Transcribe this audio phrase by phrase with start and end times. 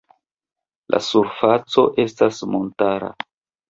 [0.95, 3.17] La surfaco estas montara.